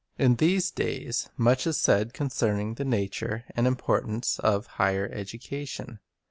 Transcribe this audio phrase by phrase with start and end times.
[0.17, 5.99] In these days much is said concerning the nature and importance of "higher education."